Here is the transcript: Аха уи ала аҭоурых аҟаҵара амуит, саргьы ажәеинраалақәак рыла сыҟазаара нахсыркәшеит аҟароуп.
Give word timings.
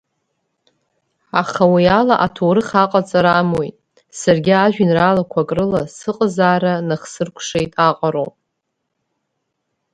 Аха 1.41 1.63
уи 1.73 1.85
ала 1.99 2.15
аҭоурых 2.25 2.69
аҟаҵара 2.83 3.31
амуит, 3.41 3.75
саргьы 4.19 4.53
ажәеинраалақәак 4.55 5.49
рыла 5.57 5.81
сыҟазаара 5.95 6.73
нахсыркәшеит 6.87 7.71
аҟароуп. 7.87 8.35